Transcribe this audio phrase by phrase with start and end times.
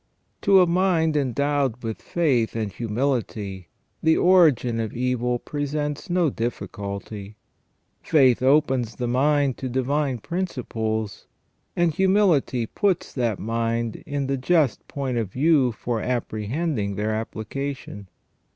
[0.41, 3.67] To a mind endowed with faith and humility,
[4.01, 7.35] the origin of evil presents no difficulty;
[8.01, 11.27] faith opens the mind to divine principles,
[11.75, 17.13] and humility puts that mind in the just point of view for appre hending their
[17.13, 18.07] application.